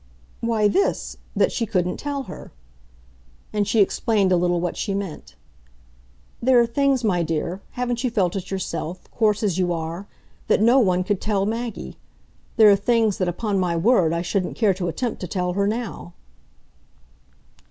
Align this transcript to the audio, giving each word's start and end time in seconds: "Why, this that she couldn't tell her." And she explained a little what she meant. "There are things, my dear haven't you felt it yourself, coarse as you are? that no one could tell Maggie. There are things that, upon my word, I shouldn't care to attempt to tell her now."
"Why, 0.39 0.67
this 0.67 1.17
that 1.35 1.51
she 1.51 1.67
couldn't 1.67 1.97
tell 1.97 2.23
her." 2.23 2.51
And 3.53 3.67
she 3.67 3.81
explained 3.81 4.31
a 4.31 4.35
little 4.35 4.59
what 4.59 4.75
she 4.75 4.95
meant. 4.95 5.35
"There 6.41 6.59
are 6.59 6.65
things, 6.65 7.03
my 7.03 7.21
dear 7.21 7.61
haven't 7.73 8.03
you 8.03 8.09
felt 8.09 8.35
it 8.35 8.49
yourself, 8.49 9.07
coarse 9.11 9.43
as 9.43 9.59
you 9.59 9.71
are? 9.73 10.07
that 10.47 10.59
no 10.59 10.79
one 10.79 11.03
could 11.03 11.21
tell 11.21 11.45
Maggie. 11.45 11.99
There 12.57 12.71
are 12.71 12.75
things 12.75 13.19
that, 13.19 13.27
upon 13.29 13.59
my 13.59 13.75
word, 13.77 14.11
I 14.11 14.23
shouldn't 14.23 14.55
care 14.57 14.73
to 14.73 14.87
attempt 14.87 15.21
to 15.21 15.27
tell 15.27 15.53
her 15.53 15.67
now." 15.67 16.13